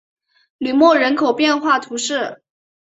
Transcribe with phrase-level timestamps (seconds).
[0.57, 2.41] 吕莫人口变化图示